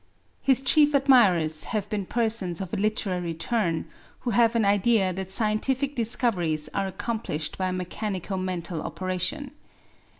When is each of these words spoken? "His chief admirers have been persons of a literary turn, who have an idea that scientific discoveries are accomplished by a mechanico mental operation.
"His 0.41 0.63
chief 0.63 0.95
admirers 0.95 1.65
have 1.65 1.87
been 1.91 2.07
persons 2.07 2.59
of 2.59 2.73
a 2.73 2.75
literary 2.75 3.35
turn, 3.35 3.85
who 4.21 4.31
have 4.31 4.55
an 4.55 4.65
idea 4.65 5.13
that 5.13 5.29
scientific 5.29 5.93
discoveries 5.95 6.69
are 6.73 6.87
accomplished 6.87 7.55
by 7.55 7.67
a 7.69 7.73
mechanico 7.73 8.35
mental 8.41 8.81
operation. 8.81 9.51